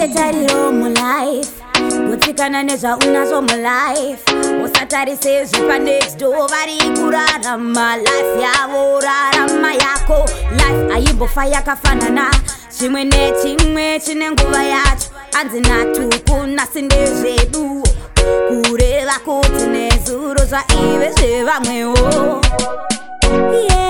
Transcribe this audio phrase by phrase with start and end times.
[0.00, 1.50] usarase tariro mulife
[2.08, 4.22] gutsikana nezvaunazvo mulife
[4.64, 10.28] usatarise zvepa next door vari kurarama life yavo rarama yako.
[10.52, 12.30] Life aimbofa yakafanana
[12.78, 15.08] chimwe nechimwe chine nguva yacho
[15.40, 17.82] anzi natuku nasi ndezvedu
[18.48, 22.40] kureva kuti nezuro zvaive zvevamwewo
[23.68, 23.89] yeah.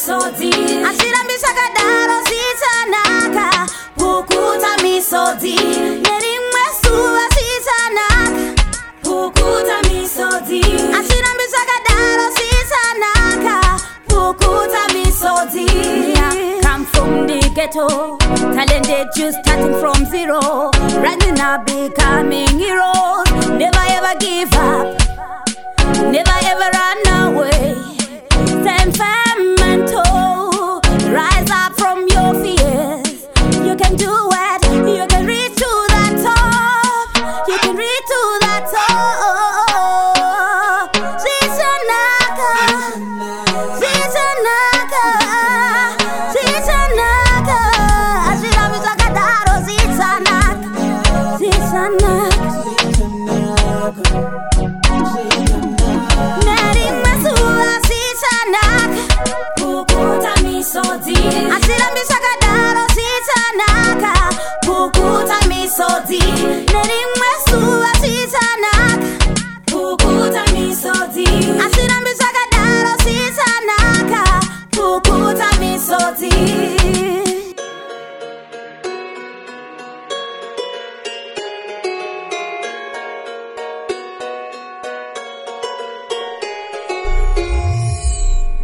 [0.00, 0.50] pukuta misodzi
[0.84, 3.66] hazvirambi zvakadaro zvichanaka
[3.98, 5.56] pukuta misodzi
[6.04, 8.64] nerimwe zuva zvichanaka
[9.02, 10.60] pukuta misodzi
[10.94, 13.56] hazvirambi zvakadaro zvichanaka
[14.08, 15.66] pukuta misodzi
[16.62, 18.16] come from the ghetto
[18.54, 20.70] talented you starting from zero.
[21.04, 23.28] Rising up becoming heroes
[23.58, 24.69] never ever give up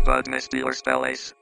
[0.05, 1.35] Bud Misty or Spells.